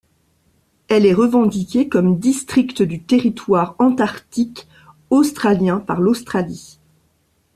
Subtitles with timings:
[0.87, 4.67] Elle est revendiquée comme district du Territoire antarctique
[5.11, 6.79] australien par l'Australie.